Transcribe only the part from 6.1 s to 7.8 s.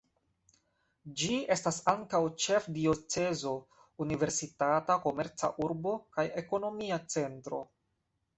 kaj ekonomia centro.